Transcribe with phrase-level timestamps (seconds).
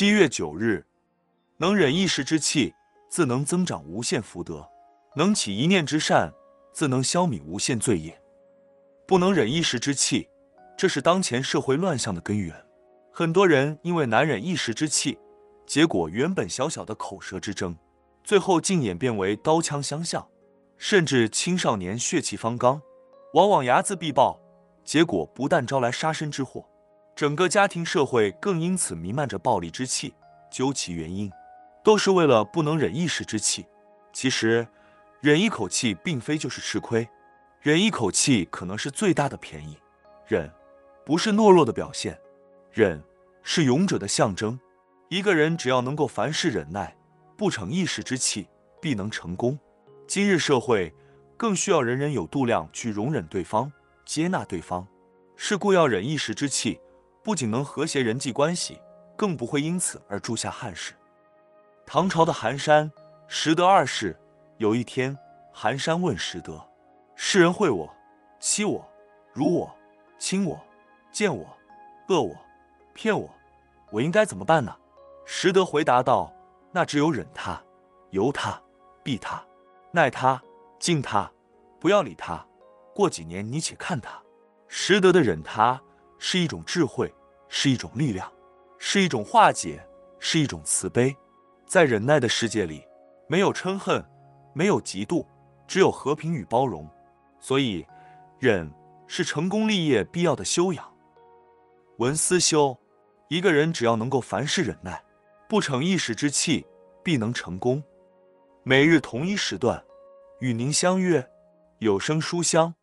[0.00, 0.82] 七月九日，
[1.58, 2.72] 能忍一时之气，
[3.10, 4.66] 自能增长无限福德；
[5.14, 6.32] 能起一念之善，
[6.72, 8.18] 自能消弭无限罪业。
[9.06, 10.26] 不能忍一时之气，
[10.74, 12.56] 这是当前社会乱象的根源。
[13.12, 15.18] 很多人因为难忍一时之气，
[15.66, 17.76] 结果原本小小的口舌之争，
[18.24, 20.26] 最后竟演变为刀枪相向，
[20.78, 22.80] 甚至青少年血气方刚，
[23.34, 24.40] 往往睚眦必报，
[24.82, 26.64] 结果不但招来杀身之祸。
[27.20, 30.14] 整个家庭社会更因此弥漫着暴力之气，
[30.50, 31.30] 究其原因，
[31.84, 33.66] 都是为了不能忍一时之气。
[34.10, 34.66] 其实，
[35.20, 37.06] 忍一口气并非就是吃亏，
[37.60, 39.76] 忍一口气可能是最大的便宜。
[40.26, 40.50] 忍，
[41.04, 42.18] 不是懦弱的表现，
[42.72, 43.04] 忍
[43.42, 44.58] 是勇者的象征。
[45.10, 46.96] 一个人只要能够凡事忍耐，
[47.36, 48.48] 不逞一时之气，
[48.80, 49.58] 必能成功。
[50.06, 50.90] 今日社会
[51.36, 53.70] 更需要人人有度量去容忍对方，
[54.06, 54.88] 接纳对方。
[55.36, 56.80] 是故要忍一时之气。
[57.22, 58.80] 不仅能和谐人际关系，
[59.14, 60.94] 更不会因此而铸下憾事。
[61.84, 62.90] 唐朝的寒山，
[63.28, 64.18] 拾得二世，
[64.56, 65.16] 有一天，
[65.52, 66.66] 寒山问实德
[67.14, 67.94] ：“世人会我、
[68.38, 68.88] 欺我、
[69.34, 69.70] 辱我、
[70.18, 70.58] 亲我、
[71.12, 71.46] 贱我、
[72.08, 72.34] 恶我、
[72.94, 73.28] 骗我，
[73.90, 74.74] 我应该怎么办呢？”
[75.26, 76.32] 实德回答道
[76.72, 77.62] ：“那只有忍他、
[78.10, 78.58] 由他、
[79.02, 79.44] 避他、
[79.90, 80.42] 耐他、
[80.78, 81.30] 敬他，
[81.78, 82.46] 不要理他。
[82.94, 84.18] 过几年，你且看他。”
[84.68, 85.78] 实德的忍他。
[86.22, 87.10] 是一种智慧，
[87.50, 88.32] 是一种力量，
[88.78, 89.84] 是一种化解，
[90.20, 91.14] 是一种慈悲。
[91.66, 92.86] 在忍耐的世界里，
[93.28, 94.02] 没有嗔恨，
[94.54, 95.26] 没有嫉妒，
[95.66, 96.88] 只有和平与包容。
[97.40, 97.84] 所以，
[98.38, 98.72] 忍
[99.06, 100.90] 是成功立业必要的修养。
[101.98, 102.78] 文思修，
[103.28, 105.02] 一个人只要能够凡事忍耐，
[105.48, 106.64] 不逞一时之气，
[107.02, 107.82] 必能成功。
[108.62, 109.82] 每日同一时段，
[110.38, 111.28] 与您相约
[111.78, 112.74] 有声书香。